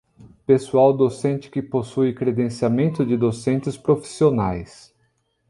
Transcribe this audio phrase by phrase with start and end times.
[0.47, 4.91] Pessoal docente que possui credenciamento de docentes profissionais.